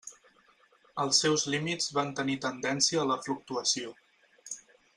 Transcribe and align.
Els 1.03 1.19
seus 1.25 1.43
límits 1.55 1.91
van 1.99 2.09
tenir 2.21 2.39
tendència 2.47 3.03
a 3.03 3.07
la 3.13 3.19
fluctuació. 3.27 3.95